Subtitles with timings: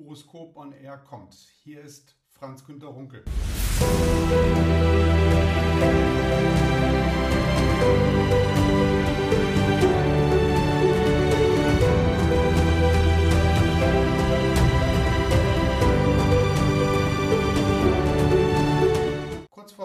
[0.00, 1.34] Horoskop on Air kommt.
[1.62, 3.24] Hier ist Franz Günter Runkel.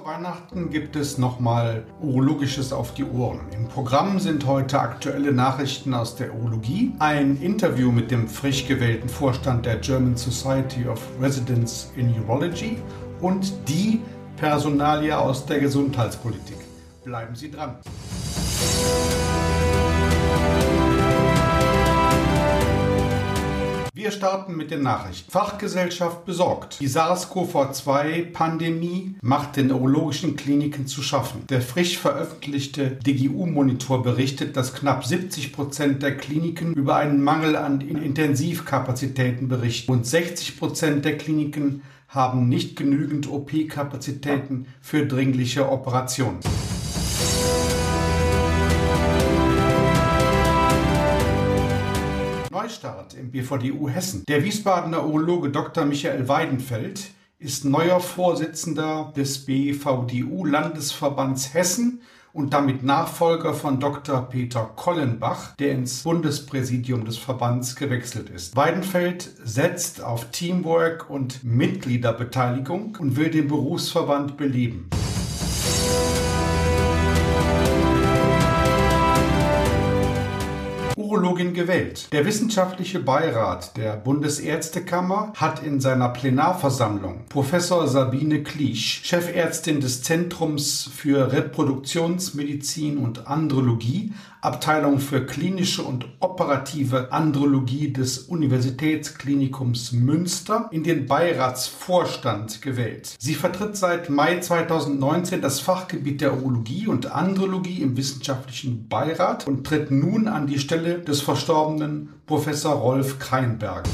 [0.05, 3.39] Weihnachten gibt es nochmal Urologisches auf die Ohren.
[3.55, 9.09] Im Programm sind heute aktuelle Nachrichten aus der Urologie, ein Interview mit dem frisch gewählten
[9.09, 12.77] Vorstand der German Society of Residents in Urology
[13.19, 13.99] und die
[14.37, 16.57] Personalie aus der Gesundheitspolitik.
[17.03, 17.79] Bleiben Sie dran.
[24.05, 25.31] Wir starten mit den Nachrichten.
[25.31, 26.79] Fachgesellschaft besorgt.
[26.79, 31.47] Die SARS-CoV-2-Pandemie macht den urologischen Kliniken zu schaffen.
[31.49, 37.81] Der frisch veröffentlichte DGU-Monitor berichtet, dass knapp 70 Prozent der Kliniken über einen Mangel an
[37.81, 46.41] Intensivkapazitäten berichten und 60 Prozent der Kliniken haben nicht genügend OP-Kapazitäten für dringliche Operationen.
[52.65, 54.23] Neustart im BVDU Hessen.
[54.27, 55.85] Der Wiesbadener Urologe Dr.
[55.85, 62.01] Michael Weidenfeld ist neuer Vorsitzender des BVDU Landesverbands Hessen
[62.33, 64.27] und damit Nachfolger von Dr.
[64.29, 68.55] Peter Kollenbach, der ins Bundespräsidium des Verbands gewechselt ist.
[68.55, 74.89] Weidenfeld setzt auf Teamwork und Mitgliederbeteiligung und will den Berufsverband beleben.
[81.15, 82.09] Urologin gewählt.
[82.11, 90.89] Der wissenschaftliche Beirat der Bundesärztekammer hat in seiner Plenarversammlung Professor Sabine Kliesch, Chefärztin des Zentrums
[90.93, 94.11] für Reproduktionsmedizin und Andrologie,
[94.45, 103.15] Abteilung für klinische und operative Andrologie des Universitätsklinikums Münster, in den Beiratsvorstand gewählt.
[103.19, 109.65] Sie vertritt seit Mai 2019 das Fachgebiet der Urologie und Andrologie im wissenschaftlichen Beirat und
[109.65, 113.85] tritt nun an die Stelle des verstorbenen Professor Rolf Kreinberg.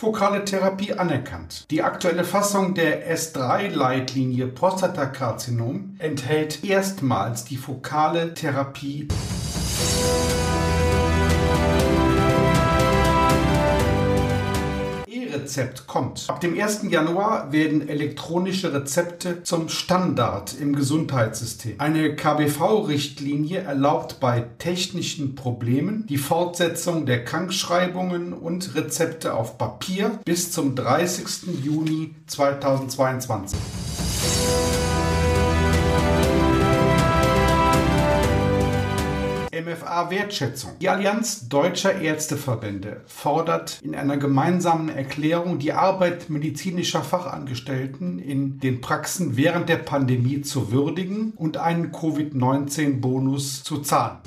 [0.00, 1.66] Fokale Therapie anerkannt.
[1.70, 9.08] Die aktuelle Fassung der S3-Leitlinie Prostatakarzinom enthält erstmals die fokale Therapie
[15.50, 16.24] E-Rezept kommt.
[16.28, 16.82] Ab dem 1.
[16.90, 21.74] Januar werden elektronische Rezepte zum Standard im Gesundheitssystem.
[21.78, 30.52] Eine KBV-Richtlinie erlaubt bei technischen Problemen die Fortsetzung der Krankschreibungen und Rezepte auf Papier bis
[30.52, 31.64] zum 30.
[31.64, 33.58] Juni 2022.
[39.70, 40.72] MFA Wertschätzung.
[40.80, 48.80] Die Allianz Deutscher Ärzteverbände fordert in einer gemeinsamen Erklärung die Arbeit medizinischer Fachangestellten in den
[48.80, 54.18] Praxen während der Pandemie zu würdigen und einen Covid-19-Bonus zu zahlen.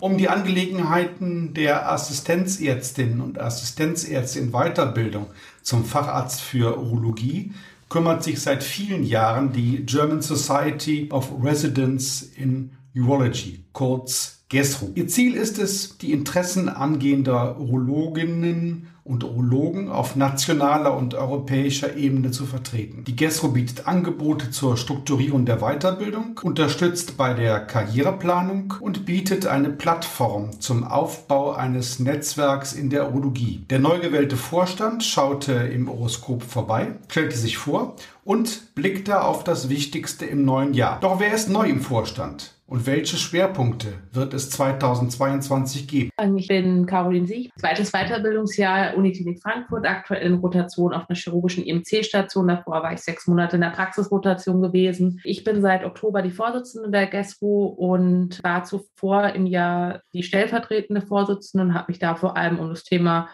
[0.00, 5.26] um die Angelegenheiten der Assistenzärztinnen und Assistenzärzte in Weiterbildung
[5.62, 7.52] zum Facharzt für Urologie
[7.92, 14.90] kümmert sich seit vielen Jahren die German Society of Residents in Urology, kurz GESRU.
[14.94, 22.32] Ihr Ziel ist es, die Interessen angehender Urologinnen und Urologen auf nationaler und europäischer Ebene
[22.32, 23.02] zu vertreten.
[23.04, 29.70] Die GESRO bietet Angebote zur Strukturierung der Weiterbildung, unterstützt bei der Karriereplanung und bietet eine
[29.70, 33.64] Plattform zum Aufbau eines Netzwerks in der Urologie.
[33.70, 39.70] Der neu gewählte Vorstand schaute im Horoskop vorbei, stellte sich vor und blickte auf das
[39.70, 41.00] Wichtigste im neuen Jahr.
[41.00, 42.54] Doch wer ist neu im Vorstand?
[42.72, 46.10] Und welche Schwerpunkte wird es 2022 geben?
[46.38, 52.48] Ich bin Caroline Sieg, zweites Weiterbildungsjahr Uniklinik Frankfurt, aktuell in Rotation auf einer chirurgischen IMC-Station.
[52.48, 55.20] Davor war ich sechs Monate in der Praxisrotation gewesen.
[55.22, 61.02] Ich bin seit Oktober die Vorsitzende der GESRO und war zuvor im Jahr die stellvertretende
[61.02, 63.28] Vorsitzende und habe mich da vor allem um das Thema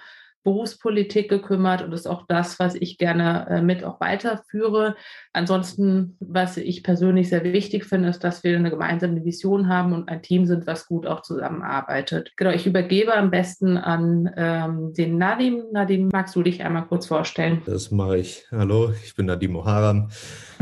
[0.44, 4.96] Berufspolitik gekümmert und ist auch das, was ich gerne äh, mit auch weiterführe.
[5.32, 10.08] Ansonsten, was ich persönlich sehr wichtig finde, ist, dass wir eine gemeinsame Vision haben und
[10.08, 12.32] ein Team sind, was gut auch zusammenarbeitet.
[12.36, 15.64] Genau, ich übergebe am besten an ähm, den Nadim.
[15.72, 17.62] Nadim, magst du dich einmal kurz vorstellen?
[17.66, 18.46] Das mache ich.
[18.50, 20.08] Hallo, ich bin Nadim Oharam.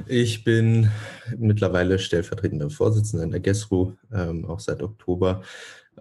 [0.06, 0.90] Ich bin
[1.37, 5.43] mittlerweile stellvertretender Vorsitzender in der GESRU, ähm, auch seit Oktober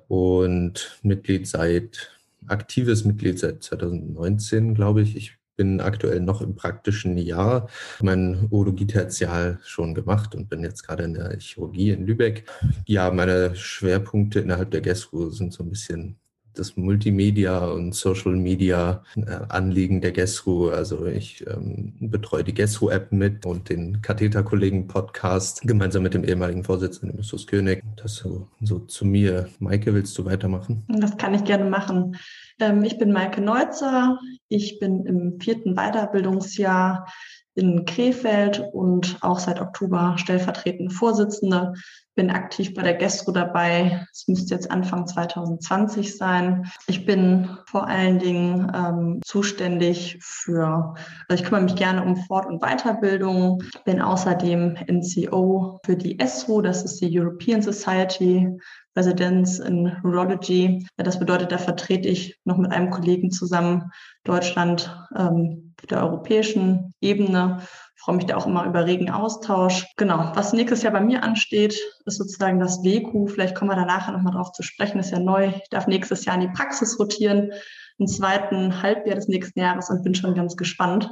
[0.07, 2.11] und Mitglied seit
[2.47, 5.15] aktives Mitglied seit 2019, glaube ich.
[5.15, 7.69] Ich bin aktuell noch im praktischen Jahr,
[8.01, 12.45] mein Urologie-Tertial schon gemacht und bin jetzt gerade in der Chirurgie in Lübeck.
[12.85, 16.17] Ja, meine Schwerpunkte innerhalb der GESRU sind so ein bisschen
[16.59, 20.69] das Multimedia und Social Media äh, Anliegen der GESRU.
[20.69, 27.17] Also ich ähm, betreue die GESRU-App mit und den Katheterkollegen-Podcast gemeinsam mit dem ehemaligen Vorsitzenden
[27.17, 27.83] Justus König.
[27.95, 29.49] Das so, so zu mir.
[29.59, 30.83] Maike, willst du weitermachen?
[30.87, 32.17] Das kann ich gerne machen.
[32.59, 34.19] Ähm, ich bin Maike Neutzer.
[34.47, 37.07] Ich bin im vierten Weiterbildungsjahr
[37.55, 41.73] in Krefeld und auch seit Oktober stellvertretende Vorsitzende
[42.15, 44.05] bin aktiv bei der Gestro dabei.
[44.11, 46.65] Es müsste jetzt Anfang 2020 sein.
[46.87, 50.95] Ich bin vor allen Dingen ähm, zuständig für,
[51.27, 56.61] also ich kümmere mich gerne um Fort- und Weiterbildung, bin außerdem NCO für die ESRO,
[56.61, 58.49] das ist die European Society
[58.95, 60.87] Residence in Urology.
[60.95, 63.91] Das bedeutet, da vertrete ich noch mit einem Kollegen zusammen
[64.23, 67.61] Deutschland ähm, der europäischen Ebene
[68.05, 69.87] freue mich da auch immer über regen Austausch.
[69.97, 71.75] Genau, was nächstes Jahr bei mir ansteht,
[72.05, 73.27] ist sozusagen das WQ.
[73.27, 75.47] Vielleicht kommen wir da nachher nochmal drauf zu sprechen, ist ja neu.
[75.47, 77.51] Ich darf nächstes Jahr in die Praxis rotieren,
[77.97, 81.11] im zweiten Halbjahr des nächsten Jahres und bin schon ganz gespannt.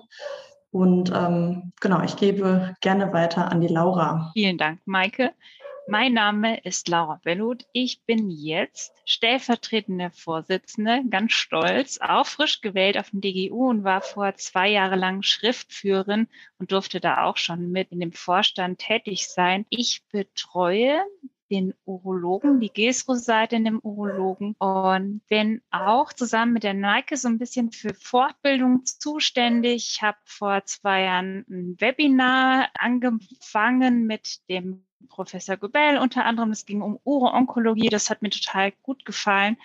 [0.69, 4.31] Und ähm, genau, ich gebe gerne weiter an die Laura.
[4.33, 5.31] Vielen Dank, Maike.
[5.85, 7.65] Mein Name ist Laura Bellut.
[7.73, 14.01] Ich bin jetzt stellvertretende Vorsitzende, ganz stolz, auch frisch gewählt auf dem DGU und war
[14.01, 19.27] vor zwei Jahre lang Schriftführerin und durfte da auch schon mit in dem Vorstand tätig
[19.27, 19.65] sein.
[19.69, 21.03] Ich betreue
[21.51, 27.27] den Urologen, die GESRO-Seite in dem Urologen und bin auch zusammen mit der Nike so
[27.27, 29.95] ein bisschen für Fortbildung zuständig.
[29.95, 36.51] Ich habe vor zwei Jahren ein Webinar angefangen mit dem Professor Gubel unter anderem.
[36.51, 37.89] Es ging um Uro-Onkologie.
[37.89, 39.57] Das hat mir total gut gefallen.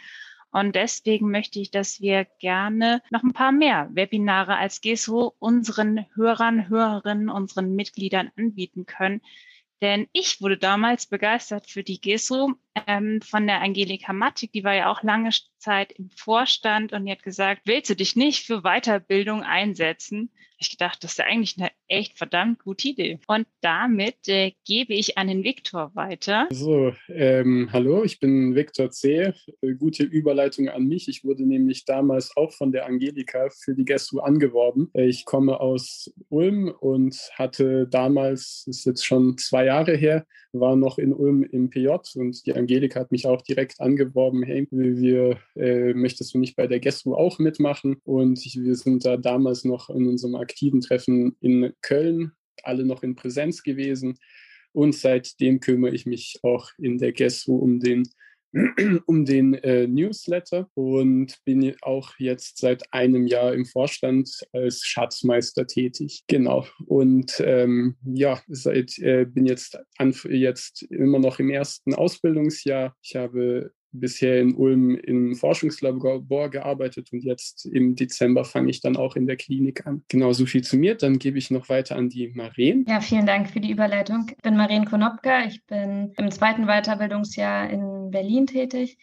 [0.51, 6.07] Und deswegen möchte ich, dass wir gerne noch ein paar mehr Webinare als GESO unseren
[6.15, 9.21] Hörern, Hörerinnen, unseren Mitgliedern anbieten können.
[9.81, 12.55] Denn ich wurde damals begeistert für die GESO
[12.87, 14.53] ähm, von der Angelika Mattig.
[14.53, 18.17] Die war ja auch lange Zeit im Vorstand und die hat gesagt, willst du dich
[18.17, 20.31] nicht für Weiterbildung einsetzen?
[20.61, 23.21] Ich gedacht, das ist eigentlich eine echt verdammt gute Idee.
[23.29, 26.49] Und damit äh, gebe ich an den Viktor weiter.
[26.51, 29.33] So, ähm, hallo, ich bin Viktor C.
[29.61, 31.09] Äh, gute Überleitung an mich.
[31.09, 34.91] Ich wurde nämlich damals auch von der Angelika für die Gestu angeworben.
[34.95, 40.75] Äh, ich komme aus Ulm und hatte damals, ist jetzt schon zwei Jahre her, war
[40.75, 45.39] noch in Ulm im PJ und die Angelika hat mich auch direkt angeworben, hey, wir,
[45.57, 47.97] äh, möchtest du nicht bei der Gestu auch mitmachen?
[48.05, 52.33] Und wir sind da damals noch in unserem aktiven Treffen in Köln,
[52.63, 54.19] alle noch in Präsenz gewesen.
[54.73, 58.03] Und seitdem kümmere ich mich auch in der GESU um den,
[59.07, 65.67] um den äh, Newsletter und bin auch jetzt seit einem Jahr im Vorstand als Schatzmeister
[65.67, 66.23] tätig.
[66.27, 66.67] Genau.
[66.87, 69.79] Und ähm, ja, seit, äh, bin jetzt,
[70.29, 72.95] jetzt immer noch im ersten Ausbildungsjahr.
[73.03, 78.97] Ich habe bisher in Ulm im Forschungslabor gearbeitet und jetzt im Dezember fange ich dann
[78.97, 80.03] auch in der Klinik an.
[80.09, 80.95] Genau so viel zu mir.
[80.95, 82.85] Dann gebe ich noch weiter an die Maren.
[82.89, 84.27] Ja, vielen Dank für die Überleitung.
[84.31, 85.47] Ich bin Maren Konopka.
[85.47, 88.99] Ich bin im zweiten Weiterbildungsjahr in Berlin tätig.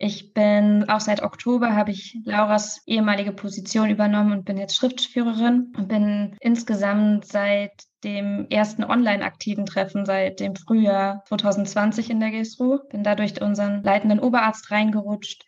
[0.00, 5.72] Ich bin auch seit Oktober habe ich Lauras ehemalige Position übernommen und bin jetzt Schriftführerin
[5.76, 7.72] und bin insgesamt seit
[8.04, 12.78] dem ersten online-aktiven Treffen seit dem Frühjahr 2020 in der GESRU.
[12.90, 15.44] Bin dadurch unseren leitenden Oberarzt reingerutscht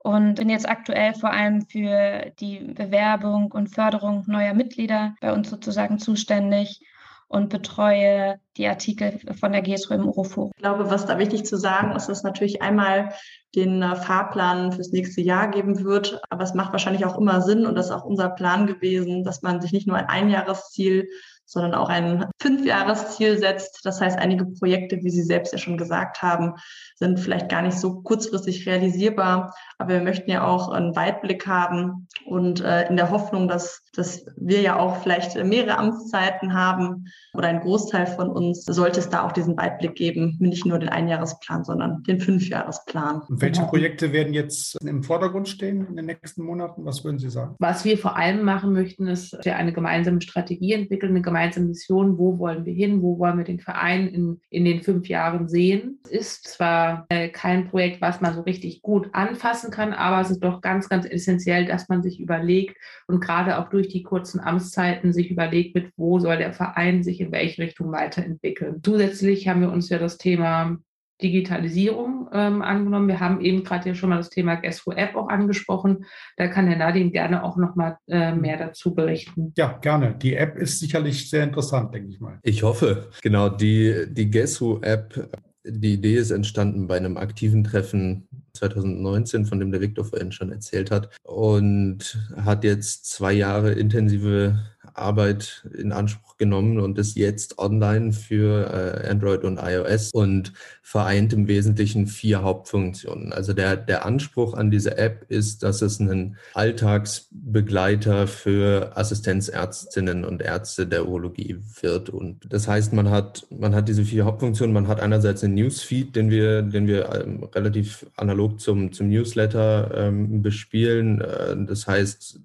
[0.00, 5.48] und bin jetzt aktuell vor allem für die Bewerbung und Förderung neuer Mitglieder bei uns
[5.48, 6.82] sozusagen zuständig
[7.28, 10.50] und betreue die Artikel von der GSO im Uroforum.
[10.56, 13.12] Ich glaube, was da wichtig zu sagen ist, dass natürlich einmal
[13.54, 16.20] den äh, Fahrplan fürs nächste Jahr geben wird.
[16.30, 19.42] Aber es macht wahrscheinlich auch immer Sinn und das ist auch unser Plan gewesen, dass
[19.42, 21.08] man sich nicht nur ein Einjahresziel
[21.48, 23.80] sondern auch ein Fünfjahresziel setzt.
[23.84, 26.54] Das heißt, einige Projekte, wie Sie selbst ja schon gesagt haben,
[26.96, 29.54] sind vielleicht gar nicht so kurzfristig realisierbar.
[29.78, 34.26] Aber wir möchten ja auch einen Weitblick haben und äh, in der Hoffnung, dass, dass
[34.36, 39.26] wir ja auch vielleicht mehrere Amtszeiten haben oder ein Großteil von uns, sollte es da
[39.26, 43.22] auch diesen Weitblick geben, nicht nur den Einjahresplan, sondern den Fünfjahresplan.
[43.22, 46.84] Und welche Projekte werden jetzt im Vordergrund stehen in den nächsten Monaten?
[46.84, 47.54] Was würden Sie sagen?
[47.58, 52.18] Was wir vor allem machen möchten, ist eine gemeinsame Strategie entwickeln, eine gemeinsame gemeinsame Mission,
[52.18, 56.00] wo wollen wir hin, wo wollen wir den Verein in, in den fünf Jahren sehen.
[56.04, 60.30] Es ist zwar äh, kein Projekt, was man so richtig gut anfassen kann, aber es
[60.30, 62.76] ist doch ganz, ganz essentiell, dass man sich überlegt
[63.06, 67.20] und gerade auch durch die kurzen Amtszeiten sich überlegt, mit wo soll der Verein sich
[67.20, 68.80] in welche Richtung weiterentwickeln.
[68.82, 70.78] Zusätzlich haben wir uns ja das Thema
[71.22, 73.08] Digitalisierung ähm, angenommen.
[73.08, 76.04] Wir haben eben gerade hier schon mal das Thema Guess App auch angesprochen.
[76.36, 79.52] Da kann der Nadine gerne auch noch mal äh, mehr dazu berichten.
[79.56, 80.14] Ja, gerne.
[80.14, 82.38] Die App ist sicherlich sehr interessant, denke ich mal.
[82.42, 83.10] Ich hoffe.
[83.22, 85.28] Genau, die, die Guess App
[85.70, 90.50] die Idee ist entstanden bei einem aktiven Treffen 2019, von dem der Viktor vorhin schon
[90.50, 94.58] erzählt hat, und hat jetzt zwei Jahre intensive
[94.98, 100.52] Arbeit in Anspruch genommen und ist jetzt online für äh, Android und iOS und
[100.82, 103.32] vereint im Wesentlichen vier Hauptfunktionen.
[103.32, 110.40] Also der, der Anspruch an diese App ist, dass es ein Alltagsbegleiter für Assistenzärztinnen und
[110.40, 112.08] Ärzte der Urologie wird.
[112.08, 114.72] Und das heißt, man hat, man hat diese vier Hauptfunktionen.
[114.72, 119.90] Man hat einerseits einen Newsfeed, den wir, den wir ähm, relativ analog zum, zum Newsletter
[119.94, 121.20] ähm, bespielen.
[121.20, 122.40] Äh, das heißt,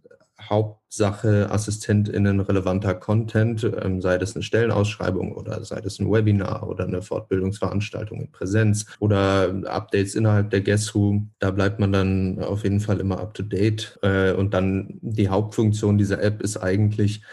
[0.49, 6.85] Hauptsache AssistentInnen relevanter Content, ähm, sei das eine Stellenausschreibung oder sei das ein Webinar oder
[6.85, 11.21] eine Fortbildungsveranstaltung in Präsenz oder Updates innerhalb der Guess Who.
[11.39, 13.97] Da bleibt man dann auf jeden Fall immer up to date.
[14.01, 17.23] Äh, und dann die Hauptfunktion dieser App ist eigentlich,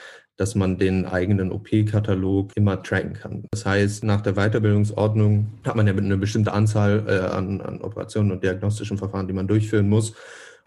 [0.40, 3.44] dass man den eigenen OP-Katalog immer tracken kann.
[3.50, 8.32] Das heißt, nach der Weiterbildungsordnung hat man ja eine bestimmte Anzahl äh, an, an Operationen
[8.32, 10.14] und diagnostischen Verfahren, die man durchführen muss.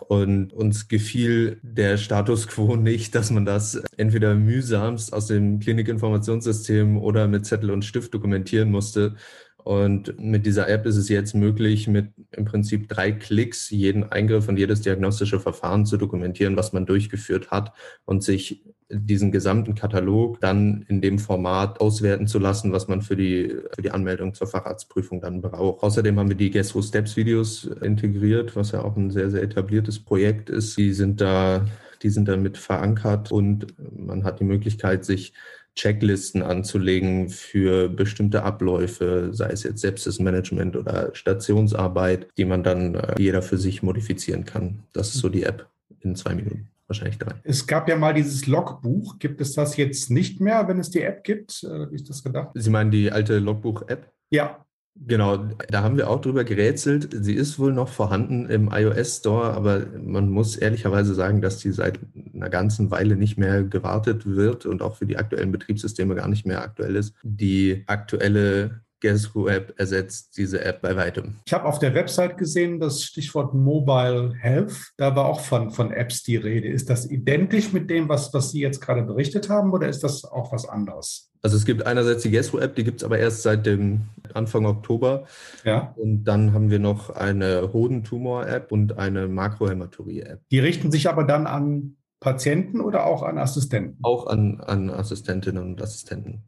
[0.08, 6.98] Und uns gefiel der Status quo nicht, dass man das entweder mühsamst aus dem Klinikinformationssystem
[6.98, 9.16] oder mit Zettel und Stift dokumentieren musste.
[9.64, 14.50] Und mit dieser App ist es jetzt möglich, mit im Prinzip drei Klicks jeden Eingriff
[14.50, 17.72] und jedes diagnostische Verfahren zu dokumentieren, was man durchgeführt hat
[18.04, 18.62] und sich
[18.94, 23.82] diesen gesamten Katalog dann in dem Format auswerten zu lassen, was man für die, für
[23.82, 25.84] die Anmeldung zur Facharztprüfung dann braucht.
[25.84, 29.44] Außerdem haben wir die Guess Who Steps Videos integriert, was ja auch ein sehr, sehr
[29.44, 30.78] etabliertes Projekt ist.
[30.78, 31.66] Die sind da,
[32.02, 35.34] die sind damit verankert und man hat die Möglichkeit, sich
[35.76, 43.16] Checklisten anzulegen für bestimmte Abläufe, sei es jetzt Sepsis-Management oder Stationsarbeit, die man dann äh,
[43.18, 44.84] jeder für sich modifizieren kann.
[44.94, 45.68] Das ist so die App
[46.02, 47.34] in zwei Minuten wahrscheinlich drei.
[47.44, 49.20] Es gab ja mal dieses Logbuch.
[49.20, 51.64] Gibt es das jetzt nicht mehr, wenn es die App gibt?
[51.64, 52.50] Äh, wie ist das gedacht?
[52.54, 54.12] Sie meinen die alte Logbuch-App?
[54.30, 54.66] Ja.
[54.96, 55.38] Genau,
[55.70, 57.10] da haben wir auch drüber gerätselt.
[57.12, 61.72] Sie ist wohl noch vorhanden im iOS Store, aber man muss ehrlicherweise sagen, dass die
[61.72, 62.00] seit
[62.32, 66.46] einer ganzen Weile nicht mehr gewartet wird und auch für die aktuellen Betriebssysteme gar nicht
[66.46, 67.16] mehr aktuell ist.
[67.24, 71.36] Die aktuelle Guess Who App ersetzt diese App bei weitem.
[71.46, 74.94] Ich habe auf der Website gesehen das Stichwort Mobile Health.
[74.96, 76.70] Da war auch von, von Apps die Rede.
[76.70, 80.24] Ist das identisch mit dem, was, was Sie jetzt gerade berichtet haben, oder ist das
[80.24, 81.30] auch was anderes?
[81.42, 84.04] Also es gibt einerseits die Guess Who App, die gibt es aber erst seit dem
[84.34, 85.26] Anfang Oktober.
[85.66, 85.94] Ja.
[85.98, 90.40] Und dann haben wir noch eine Hodentumor-App und eine Makrohämaturie-App.
[90.50, 94.00] Die richten sich aber dann an Patienten oder auch an Assistenten?
[94.02, 96.42] Auch an, an Assistentinnen und Assistenten.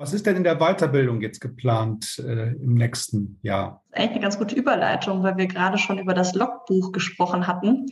[0.00, 3.82] Was ist denn in der Weiterbildung jetzt geplant äh, im nächsten Jahr?
[3.90, 7.86] Eigentlich eine ganz gute Überleitung, weil wir gerade schon über das Logbuch gesprochen hatten.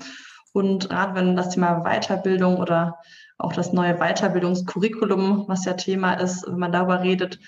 [0.53, 3.01] Und gerade wenn das Thema Weiterbildung oder
[3.39, 7.41] auch das neue Weiterbildungskurriculum, was ja Thema ist, wenn man darüber redet,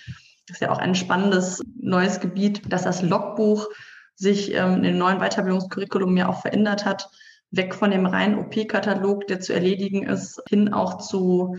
[0.51, 3.69] ist ja auch ein spannendes neues Gebiet, dass das Logbuch
[4.17, 7.09] sich ähm, in dem neuen Weiterbildungskurriculum ja auch verändert hat.
[7.53, 11.57] Weg von dem reinen OP-Katalog, der zu erledigen ist, hin auch zu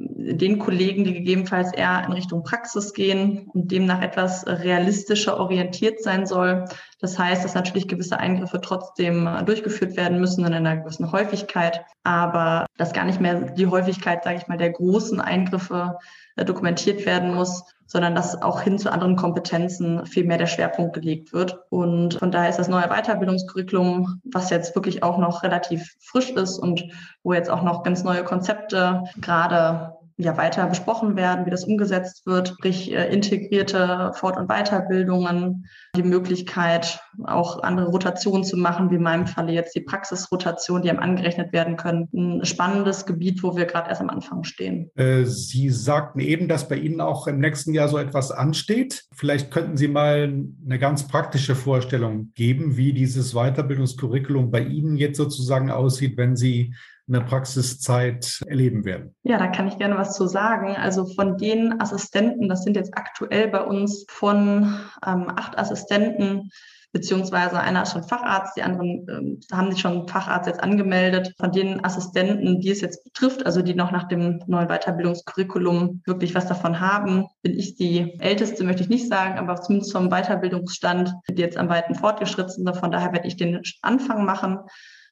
[0.00, 6.26] den Kollegen, die gegebenenfalls eher in Richtung Praxis gehen und demnach etwas realistischer orientiert sein
[6.26, 6.66] soll.
[7.00, 12.66] Das heißt, dass natürlich gewisse Eingriffe trotzdem durchgeführt werden müssen in einer gewissen Häufigkeit, aber
[12.76, 15.98] dass gar nicht mehr die Häufigkeit, sage ich mal, der großen Eingriffe
[16.36, 20.94] äh, dokumentiert werden muss, sondern dass auch hin zu anderen Kompetenzen viel mehr der Schwerpunkt
[20.94, 21.58] gelegt wird.
[21.70, 26.58] Und von daher ist das neue Weiterbildungskurriculum, was jetzt wirklich auch noch relativ frisch ist
[26.58, 26.84] und
[27.22, 32.26] wo jetzt auch noch ganz neue Konzepte gerade ja weiter besprochen werden, wie das umgesetzt
[32.26, 38.96] wird, sprich äh, integrierte Fort- und Weiterbildungen, die Möglichkeit, auch andere Rotationen zu machen, wie
[38.96, 42.08] in meinem Falle jetzt die Praxisrotation, die einem angerechnet werden können.
[42.12, 44.90] Ein spannendes Gebiet, wo wir gerade erst am Anfang stehen.
[44.96, 49.04] Äh, Sie sagten eben, dass bei Ihnen auch im nächsten Jahr so etwas ansteht.
[49.14, 50.32] Vielleicht könnten Sie mal
[50.64, 56.74] eine ganz praktische Vorstellung geben, wie dieses Weiterbildungskurriculum bei Ihnen jetzt sozusagen aussieht, wenn Sie
[57.08, 59.14] eine Praxiszeit erleben werden?
[59.22, 60.76] Ja, da kann ich gerne was zu sagen.
[60.76, 64.74] Also von den Assistenten, das sind jetzt aktuell bei uns von
[65.06, 66.50] ähm, acht Assistenten,
[66.92, 71.34] beziehungsweise einer ist schon Facharzt, die anderen ähm, haben sich schon Facharzt jetzt angemeldet.
[71.38, 76.34] Von den Assistenten, die es jetzt betrifft, also die noch nach dem neuen Weiterbildungskurriculum wirklich
[76.34, 81.12] was davon haben, bin ich die älteste, möchte ich nicht sagen, aber zumindest vom Weiterbildungsstand,
[81.30, 82.76] die jetzt am weiten fortgeschritten sind.
[82.76, 84.60] Von daher werde ich den Anfang machen.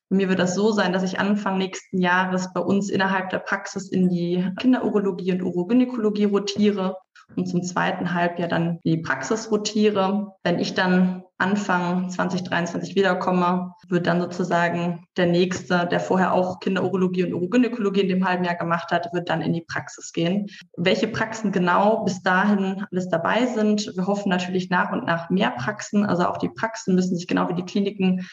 [0.08, 3.38] Bei mir wird das so sein, dass ich Anfang nächsten Jahres bei uns innerhalb der
[3.38, 6.96] Praxis in die Kinderurologie und Urogynäkologie rotiere
[7.34, 10.34] und zum zweiten Halbjahr dann die Praxis rotiere.
[10.44, 17.24] Wenn ich dann Anfang 2023 wiederkomme, wird dann sozusagen der nächste, der vorher auch Kinderurologie
[17.24, 20.46] und Urogynäkologie in dem halben Jahr gemacht hat, wird dann in die Praxis gehen.
[20.76, 25.50] Welche Praxen genau bis dahin alles dabei sind, wir hoffen natürlich nach und nach mehr
[25.50, 26.06] Praxen.
[26.06, 28.26] Also auch die Praxen müssen sich genau wie die Kliniken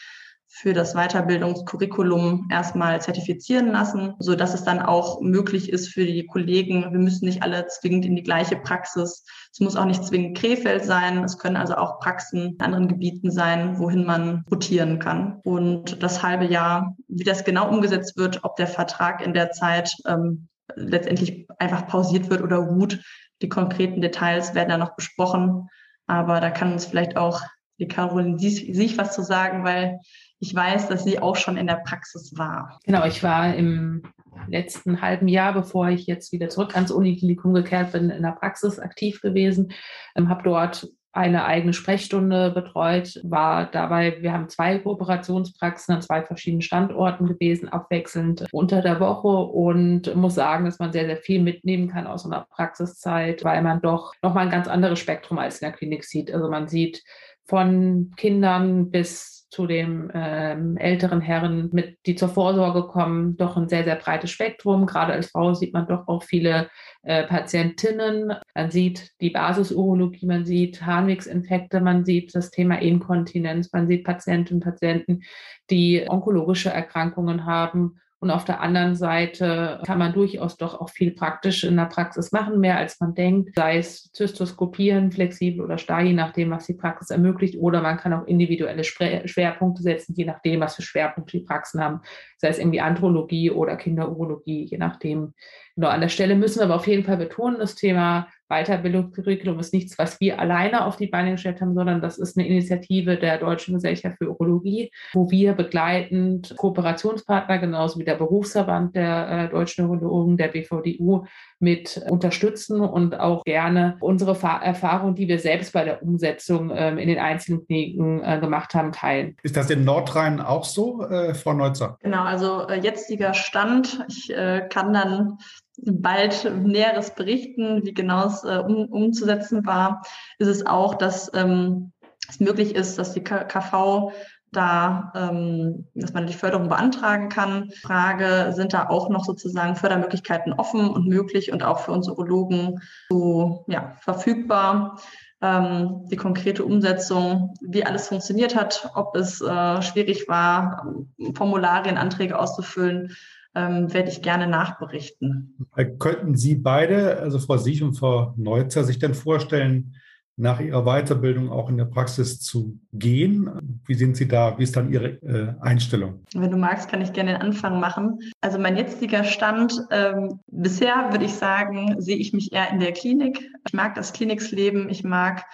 [0.56, 6.26] für das Weiterbildungskurriculum erstmal zertifizieren lassen, so dass es dann auch möglich ist für die
[6.26, 6.92] Kollegen.
[6.92, 9.26] Wir müssen nicht alle zwingend in die gleiche Praxis.
[9.52, 11.24] Es muss auch nicht zwingend Krefeld sein.
[11.24, 15.40] Es können also auch Praxen in anderen Gebieten sein, wohin man rotieren kann.
[15.42, 19.92] Und das halbe Jahr, wie das genau umgesetzt wird, ob der Vertrag in der Zeit
[20.06, 20.46] ähm,
[20.76, 23.00] letztendlich einfach pausiert wird oder ruht,
[23.42, 25.68] die konkreten Details werden da noch besprochen.
[26.06, 27.42] Aber da kann uns vielleicht auch
[27.80, 29.98] die Caroline sich was zu sagen, weil
[30.44, 32.78] ich weiß, dass sie auch schon in der Praxis war.
[32.84, 34.02] Genau, ich war im
[34.46, 38.78] letzten halben Jahr, bevor ich jetzt wieder zurück ans Uniklinikum gekehrt bin, in der Praxis
[38.78, 39.72] aktiv gewesen,
[40.14, 46.22] ähm, habe dort eine eigene Sprechstunde betreut, war dabei, wir haben zwei Kooperationspraxen an zwei
[46.22, 51.40] verschiedenen Standorten gewesen, abwechselnd unter der Woche und muss sagen, dass man sehr, sehr viel
[51.40, 55.70] mitnehmen kann aus einer Praxiszeit, weil man doch nochmal ein ganz anderes Spektrum als in
[55.70, 56.34] der Klinik sieht.
[56.34, 57.02] Also man sieht
[57.46, 63.68] von Kindern bis zu dem ähm, älteren Herren, mit, die zur Vorsorge kommen, doch ein
[63.68, 64.84] sehr, sehr breites Spektrum.
[64.84, 66.68] Gerade als Frau sieht man doch auch viele
[67.02, 68.32] äh, Patientinnen.
[68.52, 74.60] Man sieht die Basisurologie, man sieht Harnwegsinfekte, man sieht das Thema Inkontinenz, man sieht Patientinnen
[74.60, 75.22] und Patienten,
[75.70, 81.10] die onkologische Erkrankungen haben und auf der anderen Seite kann man durchaus doch auch viel
[81.10, 86.00] praktisch in der Praxis machen, mehr als man denkt, sei es Zystoskopieren, flexibel oder starr,
[86.00, 87.58] je nachdem, was die Praxis ermöglicht.
[87.58, 92.00] Oder man kann auch individuelle Schwerpunkte setzen, je nachdem, was für Schwerpunkte die Praxen haben,
[92.38, 95.34] sei es irgendwie Andrologie oder Kinderurologie, je nachdem.
[95.76, 99.72] Genau, an der Stelle müssen wir aber auf jeden Fall betonen, das Thema Weiterbildungscurriculum ist
[99.72, 103.38] nichts, was wir alleine auf die Beine gestellt haben, sondern das ist eine Initiative der
[103.38, 109.88] Deutschen Gesellschaft für Urologie, wo wir begleitend Kooperationspartner, genauso wie der Berufsverband der äh, deutschen
[109.88, 111.24] Urologen, der BVDU,
[111.58, 116.98] mit unterstützen und auch gerne unsere Fa Erfahrung, die wir selbst bei der Umsetzung ähm,
[116.98, 119.36] in den einzelnen Kliniken äh, gemacht haben, teilen.
[119.42, 121.96] Ist das in Nordrhein auch so, äh, Frau Neutzer?
[122.02, 124.04] Genau, also jetziger Stand.
[124.08, 124.32] Ich
[124.68, 125.38] kann dann
[125.82, 130.02] bald Näheres berichten, wie genau es äh, um, umzusetzen war,
[130.38, 131.92] ist es auch, dass ähm,
[132.28, 134.12] es möglich ist, dass die KV
[134.52, 137.70] da, ähm, dass man die Förderung beantragen kann.
[137.82, 142.80] Frage, sind da auch noch sozusagen Fördermöglichkeiten offen und möglich und auch für uns Urologen
[143.10, 145.00] so ja, verfügbar?
[145.42, 150.86] Ähm, die konkrete Umsetzung, wie alles funktioniert hat, ob es äh, schwierig war,
[151.34, 153.14] Formularien, Anträge auszufüllen,
[153.54, 155.56] ähm, werde ich gerne nachberichten.
[155.76, 159.94] Äh, könnten Sie beide, also Frau Sich und Frau Neutzer, sich denn vorstellen,
[160.36, 163.80] nach Ihrer Weiterbildung auch in der Praxis zu gehen?
[163.86, 164.58] Wie sind Sie da?
[164.58, 166.24] Wie ist dann Ihre äh, Einstellung?
[166.34, 168.18] Wenn du magst, kann ich gerne den Anfang machen.
[168.40, 172.92] Also mein jetziger Stand, ähm, bisher würde ich sagen, sehe ich mich eher in der
[172.92, 173.48] Klinik.
[173.66, 175.44] Ich mag das Kliniksleben, ich mag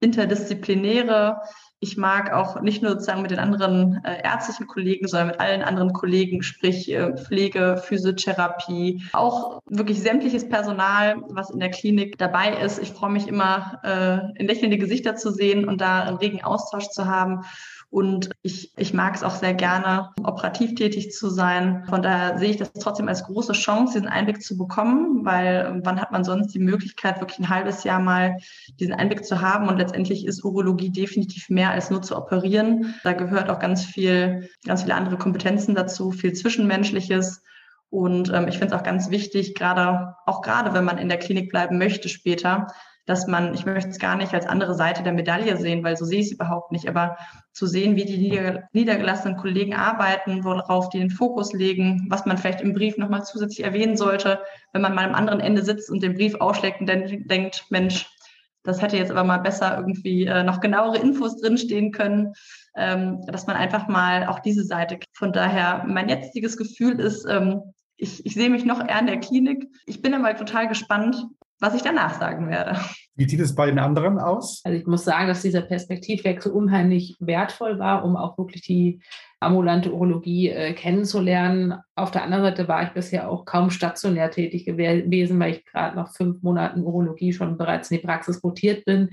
[0.00, 1.36] interdisziplinäre
[1.82, 5.62] ich mag auch nicht nur sozusagen mit den anderen äh, ärztlichen Kollegen, sondern mit allen
[5.62, 12.52] anderen Kollegen, sprich äh, Pflege, Physiotherapie, auch wirklich sämtliches Personal, was in der Klinik dabei
[12.52, 12.78] ist.
[12.78, 16.88] Ich freue mich immer, äh, in lächelnde Gesichter zu sehen und da einen regen Austausch
[16.90, 17.44] zu haben.
[17.90, 21.84] Und ich, ich mag es auch sehr gerne, operativ tätig zu sein.
[21.88, 25.80] Von daher sehe ich das trotzdem als große Chance, diesen Einblick zu bekommen, weil ähm,
[25.82, 28.36] wann hat man sonst die Möglichkeit, wirklich ein halbes Jahr mal
[28.78, 29.68] diesen Einblick zu haben?
[29.68, 32.94] Und letztendlich ist Urologie definitiv mehr als nur zu operieren.
[33.02, 37.42] Da gehört auch ganz viel, ganz viele andere Kompetenzen dazu, viel Zwischenmenschliches.
[37.90, 41.18] Und ähm, ich finde es auch ganz wichtig, gerade auch gerade wenn man in der
[41.18, 42.68] Klinik bleiben möchte später,
[43.10, 46.04] dass man, ich möchte es gar nicht als andere Seite der Medaille sehen, weil so
[46.04, 47.18] sehe ich es überhaupt nicht, aber
[47.52, 52.38] zu sehen, wie die nieder, niedergelassenen Kollegen arbeiten, worauf die den Fokus legen, was man
[52.38, 54.38] vielleicht im Brief nochmal zusätzlich erwähnen sollte,
[54.72, 58.08] wenn man mal am anderen Ende sitzt und den Brief ausschlägt und dann denkt, Mensch,
[58.62, 62.34] das hätte jetzt aber mal besser irgendwie äh, noch genauere Infos drinstehen können,
[62.76, 65.00] ähm, dass man einfach mal auch diese Seite.
[65.14, 67.60] Von daher, mein jetziges Gefühl ist, ähm,
[67.96, 69.66] ich, ich sehe mich noch eher in der Klinik.
[69.86, 71.26] Ich bin aber total gespannt,
[71.60, 72.78] was ich danach sagen werde.
[73.14, 74.62] Wie sieht es bei den anderen aus?
[74.64, 79.00] Also ich muss sagen, dass dieser Perspektivwechsel unheimlich wertvoll war, um auch wirklich die
[79.40, 81.74] ambulante Urologie äh, kennenzulernen.
[81.94, 85.96] Auf der anderen Seite war ich bisher auch kaum stationär tätig gewesen, weil ich gerade
[85.96, 89.10] nach fünf Monaten Urologie schon bereits in die Praxis rotiert bin.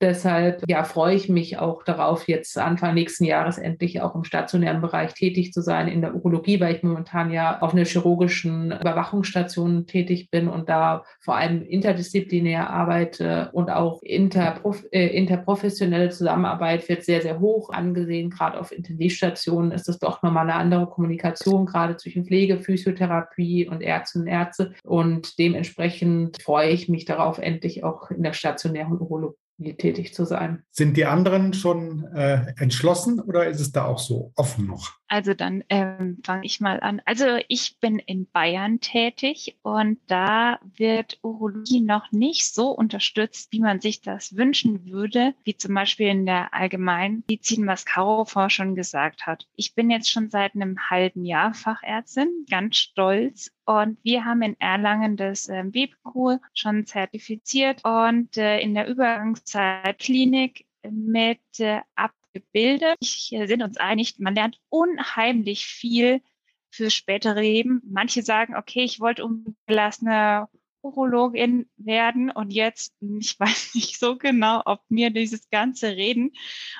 [0.00, 4.80] Deshalb ja, freue ich mich auch darauf, jetzt Anfang nächsten Jahres endlich auch im stationären
[4.80, 9.86] Bereich tätig zu sein in der Urologie, weil ich momentan ja auf einer chirurgischen Überwachungsstation
[9.86, 17.02] tätig bin und da vor allem interdisziplinär arbeite und auch interprof äh, interprofessionelle Zusammenarbeit wird
[17.02, 18.30] sehr, sehr hoch angesehen.
[18.30, 23.82] Gerade auf Intensivstationen ist das doch nochmal eine andere Kommunikation, gerade zwischen Pflege, Physiotherapie und
[23.82, 24.74] Ärztinnen und Ärzte.
[24.84, 30.62] Und dementsprechend freue ich mich darauf, endlich auch in der stationären Urologie tätig zu sein.
[30.70, 34.92] Sind die anderen schon äh, entschlossen oder ist es da auch so offen noch?
[35.08, 37.00] Also dann ähm, fange ich mal an.
[37.06, 43.60] Also ich bin in Bayern tätig und da wird Urologie noch nicht so unterstützt, wie
[43.60, 48.74] man sich das wünschen würde, wie zum Beispiel in der Allgemeinmedizin, was Caro vor schon
[48.74, 49.46] gesagt hat.
[49.56, 54.58] Ich bin jetzt schon seit einem halben Jahr Fachärztin, ganz stolz und wir haben in
[54.58, 62.12] Erlangen das äh, BBQ schon zertifiziert und äh, in der Übergangszeit Klinik mit äh, ab
[62.32, 62.94] Gebilde.
[62.98, 66.22] Ich, äh, sind uns einig, man lernt unheimlich viel
[66.70, 67.82] für spätere Leben.
[67.84, 70.48] Manche sagen, okay, ich wollte umgelassene
[70.82, 76.32] Urologin werden und jetzt, hm, ich weiß nicht so genau, ob mir dieses ganze Reden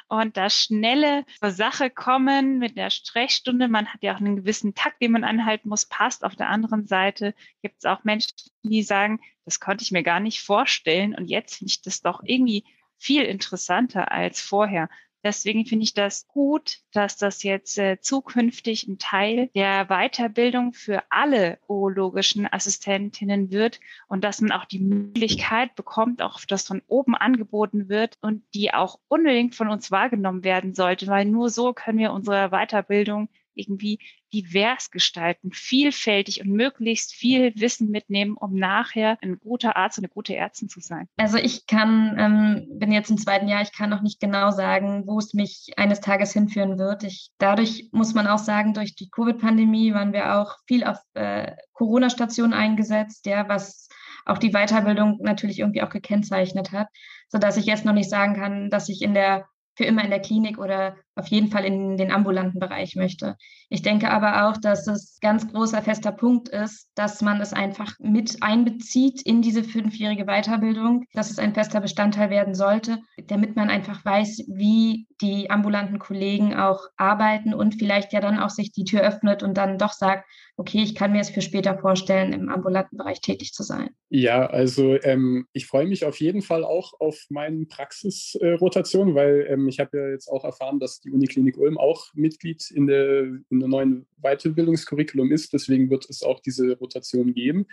[0.09, 4.75] und das schnelle zur Sache kommen mit der Sprechstunde, man hat ja auch einen gewissen
[4.75, 6.25] Takt, den man anhalten muss, passt.
[6.25, 8.33] Auf der anderen Seite gibt es auch Menschen,
[8.63, 12.23] die sagen, das konnte ich mir gar nicht vorstellen und jetzt finde ich das doch
[12.25, 12.65] irgendwie
[12.99, 14.89] viel interessanter als vorher.
[15.29, 21.03] Deswegen finde ich das gut, dass das jetzt äh, zukünftig ein Teil der Weiterbildung für
[21.11, 27.15] alle urologischen Assistentinnen wird und dass man auch die Möglichkeit bekommt, auch das von oben
[27.15, 31.99] angeboten wird und die auch unbedingt von uns wahrgenommen werden sollte, weil nur so können
[31.99, 33.99] wir unsere Weiterbildung irgendwie
[34.33, 40.13] divers gestalten, vielfältig und möglichst viel Wissen mitnehmen, um nachher ein guter Arzt und eine
[40.13, 41.09] gute Ärztin zu sein?
[41.17, 45.07] Also ich kann, ähm, bin jetzt im zweiten Jahr, ich kann noch nicht genau sagen,
[45.07, 47.05] wo es mich eines Tages hinführen wird.
[47.05, 51.53] Ich, dadurch muss man auch sagen, durch die Covid-Pandemie waren wir auch viel auf äh,
[51.73, 53.89] Corona-Stationen eingesetzt, ja, was
[54.25, 56.89] auch die Weiterbildung natürlich irgendwie auch gekennzeichnet hat,
[57.29, 59.47] sodass ich jetzt noch nicht sagen kann, dass ich in der
[59.79, 63.37] für immer in der Klinik oder auf jeden Fall in den ambulanten Bereich möchte.
[63.71, 67.95] Ich denke aber auch, dass es ganz großer fester Punkt ist, dass man es einfach
[67.99, 73.69] mit einbezieht in diese fünfjährige Weiterbildung, dass es ein fester Bestandteil werden sollte, damit man
[73.69, 78.85] einfach weiß, wie die ambulanten Kollegen auch arbeiten und vielleicht ja dann auch sich die
[78.85, 80.25] Tür öffnet und dann doch sagt,
[80.57, 83.91] okay, ich kann mir es für später vorstellen, im ambulanten Bereich tätig zu sein.
[84.11, 89.47] Ja, also ähm, ich freue mich auf jeden Fall auch auf meine Praxisrotation, äh, weil
[89.51, 93.25] ähm, ich habe ja jetzt auch erfahren, dass die Uniklinik Ulm auch Mitglied in der,
[93.51, 95.53] in der neuen Weiterbildungskurriculum ist.
[95.53, 97.67] Deswegen wird es auch diese Rotation geben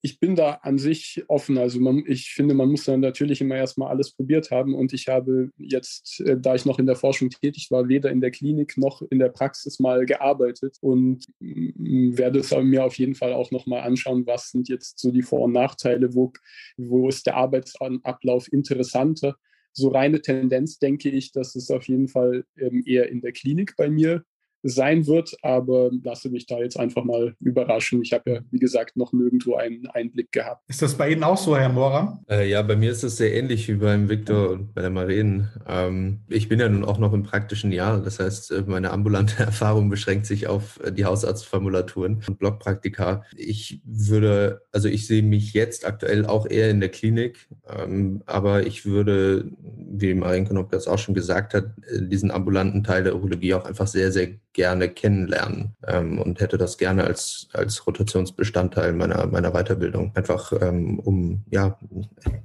[0.00, 1.58] ich bin da an sich offen.
[1.58, 4.74] Also man, ich finde, man muss dann natürlich immer erstmal alles probiert haben.
[4.74, 8.20] Und ich habe jetzt, äh, da ich noch in der Forschung tätig war, weder in
[8.20, 13.16] der Klinik noch in der Praxis mal gearbeitet und mm, werde es mir auf jeden
[13.16, 16.32] Fall auch nochmal anschauen, was sind jetzt so die Vor- und Nachteile, wo,
[16.76, 19.36] wo ist der Arbeitsablauf interessanter.
[19.72, 23.74] So reine Tendenz denke ich, dass es auf jeden Fall ähm, eher in der Klinik
[23.76, 24.24] bei mir
[24.62, 28.02] sein wird, aber lasse mich da jetzt einfach mal überraschen.
[28.02, 30.62] Ich habe ja, wie gesagt, noch nirgendwo einen Einblick gehabt.
[30.68, 32.20] Ist das bei Ihnen auch so, Herr Moram?
[32.28, 35.48] Äh, ja, bei mir ist es sehr ähnlich wie beim Viktor und bei der Maren.
[35.66, 39.42] Ähm, ich bin ja nun auch noch im praktischen Jahr, das heißt, äh, meine ambulante
[39.42, 43.24] Erfahrung beschränkt sich auf äh, die Hausarztformulaturen und Blockpraktika.
[43.36, 48.66] Ich würde, also ich sehe mich jetzt aktuell auch eher in der Klinik, ähm, aber
[48.66, 53.14] ich würde, wie Maren Knopf das auch schon gesagt hat, äh, diesen ambulanten Teil der
[53.14, 58.92] Urologie auch einfach sehr, sehr gerne kennenlernen ähm, und hätte das gerne als, als Rotationsbestandteil
[58.92, 60.10] meiner, meiner Weiterbildung.
[60.16, 61.78] Einfach ähm, um, ja,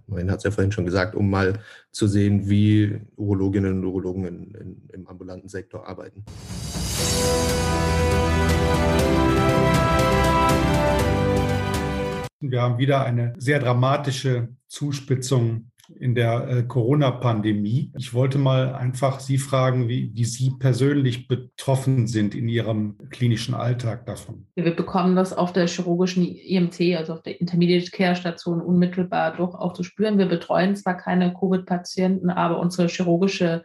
[0.05, 1.53] man hat es ja vorhin schon gesagt, um mal
[1.91, 6.23] zu sehen, wie Urologinnen und Urologen in, in, im ambulanten Sektor arbeiten.
[12.41, 17.91] Wir haben wieder eine sehr dramatische Zuspitzung in der äh, Corona-Pandemie.
[17.97, 23.53] Ich wollte mal einfach Sie fragen, wie, wie Sie persönlich betroffen sind in Ihrem klinischen
[23.53, 24.47] Alltag davon.
[24.55, 29.55] Wir bekommen das auf der chirurgischen IMC, also auf der Intermediate Care Station, unmittelbar doch
[29.55, 30.17] auch zu spüren.
[30.17, 33.63] Wir betreuen zwar keine Covid-Patienten, aber unsere chirurgische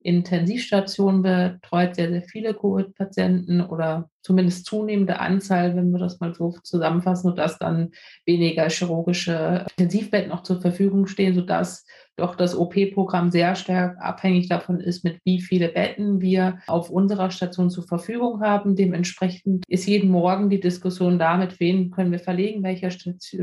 [0.00, 6.54] Intensivstation betreut sehr, sehr viele Covid-Patienten oder zumindest zunehmende Anzahl, wenn wir das mal so
[6.62, 7.90] zusammenfassen, sodass dann
[8.24, 11.84] weniger chirurgische Intensivbetten noch zur Verfügung stehen, sodass
[12.16, 17.30] doch das OP-Programm sehr stark abhängig davon ist, mit wie viele Betten wir auf unserer
[17.30, 18.74] Station zur Verfügung haben.
[18.74, 22.90] Dementsprechend ist jeden Morgen die Diskussion damit, wen können wir verlegen, welcher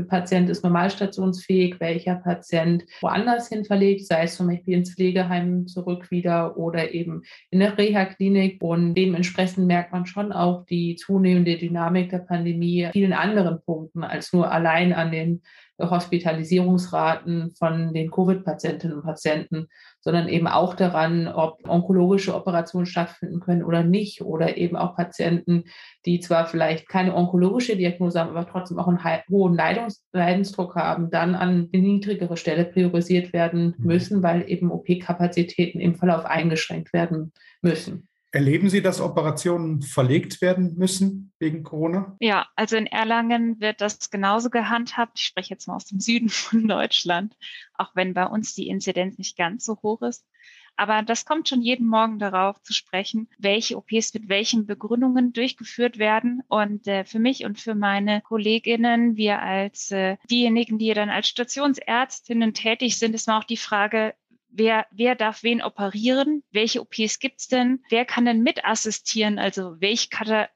[0.08, 6.10] Patient ist normalstationsfähig, welcher Patient woanders hin verlegt, sei es zum Beispiel ins Pflegeheim zurück
[6.10, 8.60] wieder oder eben in der Reha-Klinik.
[8.60, 14.32] Und dementsprechend merkt man schon auch die zunehmende Dynamik der Pandemie vielen anderen Punkten als
[14.32, 15.42] nur allein an den
[15.78, 19.66] Hospitalisierungsraten von den Covid-Patientinnen und Patienten,
[20.00, 25.64] sondern eben auch daran, ob onkologische Operationen stattfinden können oder nicht, oder eben auch Patienten,
[26.06, 31.10] die zwar vielleicht keine onkologische Diagnose haben, aber trotzdem auch einen hohen Leidungs Leidensdruck haben,
[31.10, 33.86] dann an eine niedrigere Stelle priorisiert werden mhm.
[33.86, 37.32] müssen, weil eben OP-Kapazitäten im Verlauf eingeschränkt werden
[37.62, 38.08] müssen.
[38.34, 42.16] Erleben Sie, dass Operationen verlegt werden müssen wegen Corona?
[42.18, 45.20] Ja, also in Erlangen wird das genauso gehandhabt.
[45.20, 47.36] Ich spreche jetzt mal aus dem Süden von Deutschland,
[47.74, 50.26] auch wenn bei uns die Inzidenz nicht ganz so hoch ist.
[50.76, 55.98] Aber das kommt schon jeden Morgen darauf zu sprechen, welche OPs mit welchen Begründungen durchgeführt
[55.98, 56.42] werden.
[56.48, 61.28] Und äh, für mich und für meine Kolleginnen, wir als äh, diejenigen, die dann als
[61.28, 64.14] Stationsärztinnen tätig sind, ist mal auch die Frage,
[64.56, 70.08] wer, wer darf wen operieren, welche OPs gibt's denn, wer kann denn mitassistieren, also welche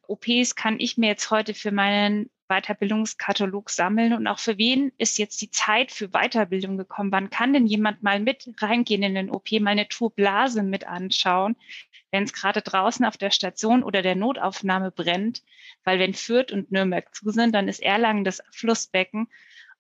[0.07, 4.15] OPs kann ich mir jetzt heute für meinen Weiterbildungskatalog sammeln?
[4.15, 7.13] Und auch für wen ist jetzt die Zeit für Weiterbildung gekommen?
[7.13, 11.57] Wann kann denn jemand mal mit reingehen in den OP, mal eine Tourblase mit anschauen,
[12.11, 15.43] wenn es gerade draußen auf der Station oder der Notaufnahme brennt?
[15.85, 19.29] Weil wenn Fürth und Nürnberg zu sind, dann ist Erlangen das Flussbecken.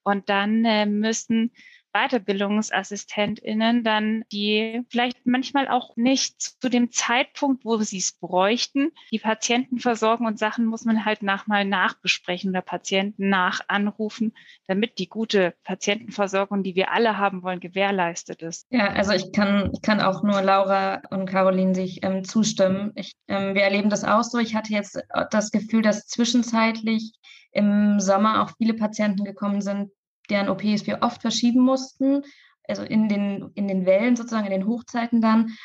[0.02, 1.52] Und dann äh, müssen
[1.98, 9.18] WeiterbildungsassistentInnen dann, die vielleicht manchmal auch nicht zu dem Zeitpunkt, wo sie es bräuchten, die
[9.18, 14.32] Patienten versorgen und Sachen muss man halt nachmal nachbesprechen oder Patienten nach anrufen,
[14.66, 18.66] damit die gute Patientenversorgung, die wir alle haben wollen, gewährleistet ist.
[18.70, 22.92] Ja, also ich kann, ich kann auch nur Laura und Caroline sich ähm, zustimmen.
[22.94, 24.38] Ich, ähm, wir erleben das auch so.
[24.38, 27.12] Ich hatte jetzt das Gefühl, dass zwischenzeitlich
[27.50, 29.90] im Sommer auch viele Patienten gekommen sind,
[30.30, 32.22] deren OPs wir oft verschieben mussten,
[32.66, 35.56] also in den, in den Wellen sozusagen, in den Hochzeiten dann.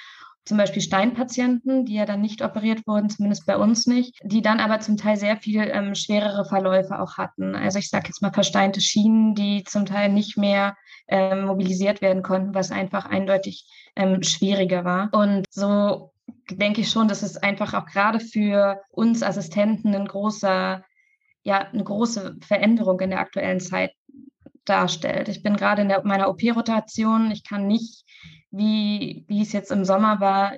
[0.45, 4.59] Zum Beispiel Steinpatienten, die ja dann nicht operiert wurden, zumindest bei uns nicht, die dann
[4.59, 7.55] aber zum Teil sehr viel ähm, schwerere Verläufe auch hatten.
[7.55, 10.75] Also ich sage jetzt mal versteinte Schienen, die zum Teil nicht mehr
[11.07, 15.09] ähm, mobilisiert werden konnten, was einfach eindeutig ähm, schwieriger war.
[15.13, 16.11] Und so
[16.49, 20.83] denke ich schon, dass es einfach auch gerade für uns Assistenten ein großer,
[21.43, 23.91] ja, eine große Veränderung in der aktuellen Zeit
[24.65, 25.27] darstellt.
[25.27, 27.31] Ich bin gerade in der, meiner OP-Rotation.
[27.31, 28.05] Ich kann nicht,
[28.51, 30.53] wie, wie es jetzt im Sommer war,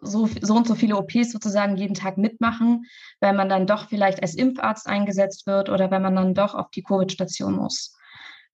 [0.00, 2.84] so, so und so viele OPs sozusagen jeden Tag mitmachen,
[3.20, 6.70] weil man dann doch vielleicht als Impfarzt eingesetzt wird oder wenn man dann doch auf
[6.70, 7.96] die Covid-Station muss.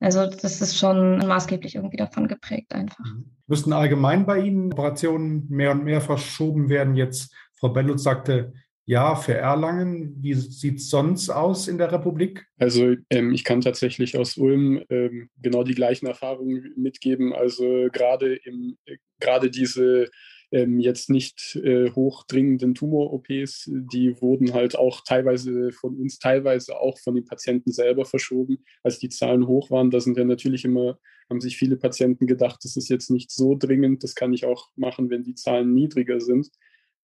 [0.00, 3.04] Also das ist schon maßgeblich irgendwie davon geprägt einfach.
[3.04, 3.30] Mhm.
[3.46, 6.96] Müssten allgemein bei Ihnen Operationen mehr und mehr verschoben werden?
[6.96, 8.54] Jetzt, Frau Bellutz sagte,
[8.86, 10.22] ja, für Erlangen.
[10.22, 12.46] Wie sieht es sonst aus in der Republik?
[12.58, 17.32] Also ähm, ich kann tatsächlich aus Ulm ähm, genau die gleichen Erfahrungen mitgeben.
[17.32, 20.10] Also gerade im äh, gerade diese
[20.52, 26.98] ähm, jetzt nicht äh, hochdringenden Tumor-OPs, die wurden halt auch teilweise von uns, teilweise auch
[26.98, 29.90] von den Patienten selber verschoben, als die Zahlen hoch waren.
[29.90, 33.56] Da sind ja natürlich immer, haben sich viele Patienten gedacht, das ist jetzt nicht so
[33.56, 36.50] dringend, das kann ich auch machen, wenn die Zahlen niedriger sind.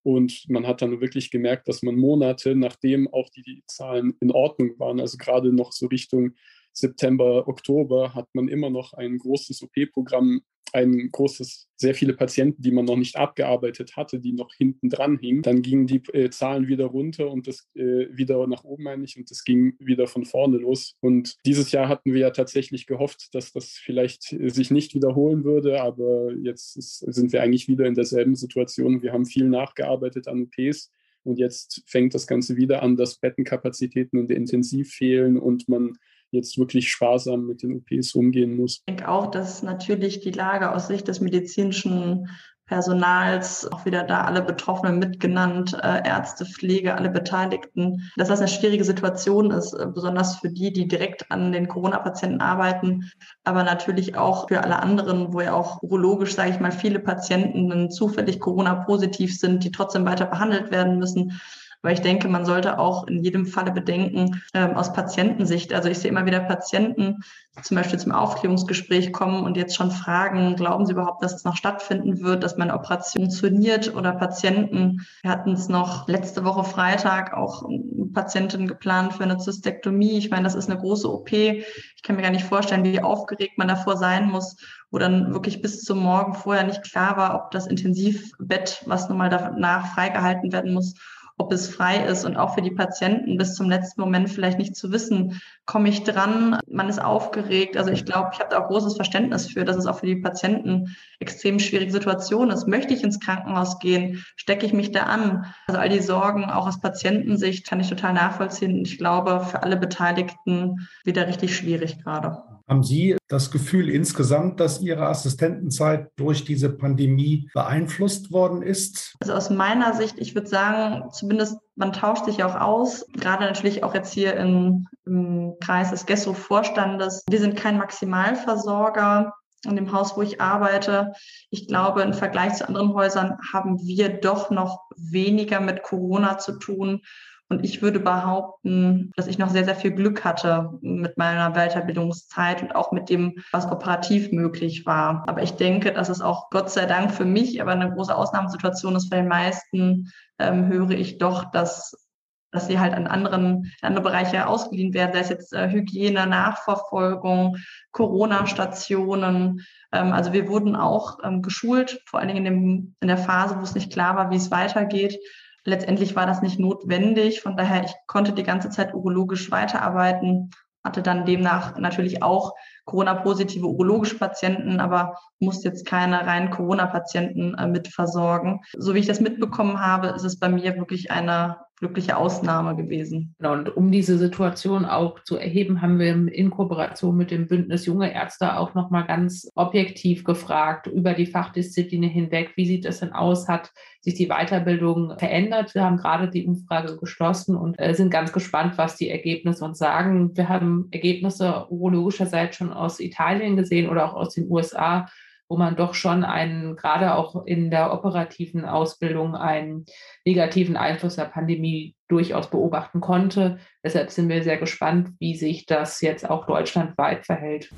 [0.03, 4.31] Und man hat dann wirklich gemerkt, dass man Monate, nachdem auch die, die Zahlen in
[4.31, 6.35] Ordnung waren, also gerade noch so Richtung
[6.73, 10.41] September, Oktober, hat man immer noch ein großes OP-Programm
[10.73, 15.19] ein großes, sehr viele Patienten, die man noch nicht abgearbeitet hatte, die noch hinten dran
[15.19, 15.43] hingen.
[15.43, 19.17] Dann gingen die äh, Zahlen wieder runter und das äh, wieder nach oben, meine ich,
[19.17, 20.97] und das ging wieder von vorne los.
[21.01, 25.45] Und dieses Jahr hatten wir ja tatsächlich gehofft, dass das vielleicht äh, sich nicht wiederholen
[25.45, 29.03] würde, aber jetzt ist, sind wir eigentlich wieder in derselben Situation.
[29.03, 30.91] Wir haben viel nachgearbeitet an OPs.
[31.23, 35.99] Und jetzt fängt das Ganze wieder an, dass Bettenkapazitäten der Intensiv fehlen und man
[36.31, 38.79] jetzt wirklich sparsam mit den OPs umgehen muss.
[38.79, 42.29] Ich denke auch, dass natürlich die Lage aus Sicht des medizinischen
[42.71, 48.47] Personals, auch wieder da alle Betroffenen mitgenannt, äh, Ärzte, Pflege, alle Beteiligten, dass das eine
[48.47, 53.11] schwierige Situation ist, äh, besonders für die, die direkt an den Corona-Patienten arbeiten,
[53.43, 57.91] aber natürlich auch für alle anderen, wo ja auch urologisch, sage ich mal, viele Patienten
[57.91, 61.41] zufällig Corona-positiv sind, die trotzdem weiter behandelt werden müssen.
[61.83, 65.73] Aber ich denke, man sollte auch in jedem Falle bedenken, ähm, aus Patientensicht.
[65.73, 67.21] Also ich sehe immer wieder Patienten,
[67.57, 71.45] die zum Beispiel zum Aufklärungsgespräch kommen und jetzt schon fragen, glauben sie überhaupt, dass es
[71.45, 75.07] noch stattfinden wird, dass meine Operation funktioniert oder Patienten.
[75.23, 80.19] Wir hatten es noch letzte Woche Freitag auch eine Patientin geplant für eine Zystektomie.
[80.19, 81.33] Ich meine, das ist eine große OP.
[81.33, 84.57] Ich kann mir gar nicht vorstellen, wie aufgeregt man davor sein muss
[84.91, 89.31] wo dann wirklich bis zum Morgen vorher nicht klar war, ob das Intensivbett, was nochmal
[89.31, 90.95] danach freigehalten werden muss,
[91.41, 94.77] ob es frei ist und auch für die Patienten bis zum letzten Moment vielleicht nicht
[94.77, 97.79] zu wissen, komme ich dran, man ist aufgeregt.
[97.79, 100.17] Also ich glaube, ich habe da auch großes Verständnis für, dass es auch für die
[100.17, 102.69] Patienten extrem schwierige Situation ist.
[102.69, 104.23] Möchte ich ins Krankenhaus gehen?
[104.37, 105.47] Stecke ich mich da an?
[105.67, 108.83] Also all die Sorgen, auch aus Patientensicht, kann ich total nachvollziehen.
[108.85, 112.50] Ich glaube, für alle Beteiligten wieder richtig schwierig gerade.
[112.71, 119.17] Haben Sie das Gefühl insgesamt, dass Ihre Assistentenzeit durch diese Pandemie beeinflusst worden ist?
[119.19, 123.83] Also aus meiner Sicht, ich würde sagen, zumindest man tauscht sich auch aus, gerade natürlich
[123.83, 127.25] auch jetzt hier in, im Kreis des Gesso-Vorstandes.
[127.29, 131.13] Wir sind kein Maximalversorger in dem Haus, wo ich arbeite.
[131.51, 136.57] Ich glaube, im Vergleich zu anderen Häusern haben wir doch noch weniger mit Corona zu
[136.61, 137.03] tun
[137.51, 142.63] und ich würde behaupten, dass ich noch sehr, sehr viel Glück hatte mit meiner Weiterbildungszeit
[142.63, 145.25] und auch mit dem, was operativ möglich war.
[145.27, 148.95] Aber ich denke, dass es auch Gott sei Dank für mich aber eine große Ausnahmesituation
[148.95, 149.11] ist.
[149.11, 152.07] Bei den meisten ähm, höre ich doch, dass
[152.53, 157.59] dass sie halt an anderen andere Bereiche ausgeliehen werden, sei es jetzt äh, Hygiene, Nachverfolgung,
[157.93, 159.65] Corona-Stationen.
[159.93, 163.57] Ähm, also wir wurden auch ähm, geschult, vor allen Dingen in, dem, in der Phase,
[163.57, 165.17] wo es nicht klar war, wie es weitergeht.
[165.65, 167.41] Letztendlich war das nicht notwendig.
[167.43, 170.51] Von daher, ich konnte die ganze Zeit urologisch weiterarbeiten,
[170.83, 172.55] hatte dann demnach natürlich auch
[172.87, 178.61] Corona-positive urologische Patienten, aber musste jetzt keine reinen Corona-Patienten äh, mit versorgen.
[178.77, 183.35] So wie ich das mitbekommen habe, ist es bei mir wirklich eine glückliche Ausnahme gewesen.
[183.39, 187.87] Genau, und um diese Situation auch zu erheben, haben wir in Kooperation mit dem Bündnis
[187.87, 192.53] Junge Ärzte auch nochmal ganz objektiv gefragt über die Fachdiszipline hinweg.
[192.57, 193.49] Wie sieht es denn aus?
[193.49, 195.75] Hat sich die Weiterbildung verändert?
[195.75, 199.79] Wir haben gerade die Umfrage geschlossen und äh, sind ganz gespannt, was die Ergebnisse uns
[199.79, 200.37] sagen.
[200.37, 205.07] Wir haben Ergebnisse urologischerseits schon aus Italien gesehen oder auch aus den USA
[205.51, 209.85] wo man doch schon einen, gerade auch in der operativen Ausbildung, einen
[210.25, 213.59] negativen Einfluss der Pandemie durchaus beobachten konnte.
[213.85, 217.71] Deshalb sind wir sehr gespannt, wie sich das jetzt auch deutschlandweit verhält.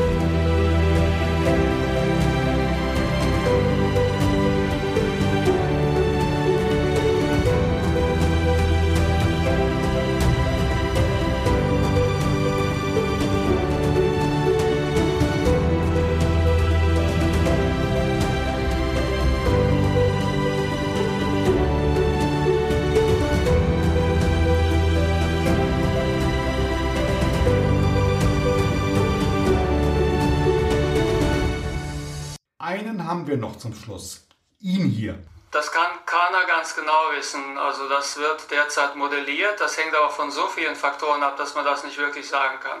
[0.00, 0.29] haben
[33.60, 34.26] zum Schluss?
[34.60, 35.18] Ihn hier.
[35.50, 37.58] Das kann keiner ganz genau wissen.
[37.58, 39.60] Also das wird derzeit modelliert.
[39.60, 42.80] Das hängt aber von so vielen Faktoren ab, dass man das nicht wirklich sagen kann.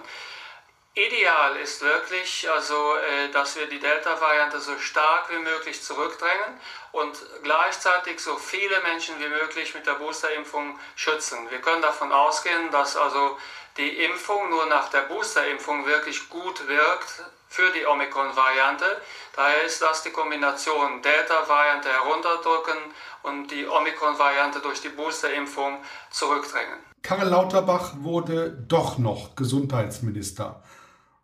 [0.94, 7.16] Ideal ist wirklich, also, äh, dass wir die Delta-Variante so stark wie möglich zurückdrängen und
[7.44, 11.48] gleichzeitig so viele Menschen wie möglich mit der Boosterimpfung schützen.
[11.50, 13.38] Wir können davon ausgehen, dass also
[13.76, 19.00] die Impfung nur nach der Boosterimpfung wirklich gut wirkt für die Omikron-Variante.
[19.40, 22.76] Daher ist das die Kombination Delta-Variante herunterdrücken
[23.22, 25.78] und die Omikron-Variante durch die Boosterimpfung
[26.10, 26.74] zurückdrängen.
[27.02, 30.62] Karl Lauterbach wurde doch noch Gesundheitsminister.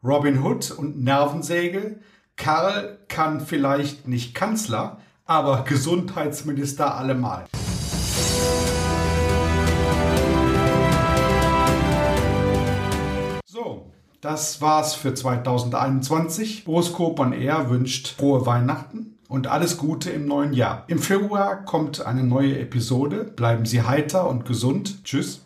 [0.03, 2.01] Robin Hood und Nervensäge.
[2.39, 7.45] Karl kann vielleicht nicht Kanzler, aber Gesundheitsminister allemal.
[14.27, 16.65] Das war's für 2021.
[16.67, 20.83] Horoskop on Air wünscht frohe Weihnachten und alles Gute im neuen Jahr.
[20.89, 23.23] Im Februar kommt eine neue Episode.
[23.23, 25.05] Bleiben Sie heiter und gesund.
[25.05, 25.46] Tschüss.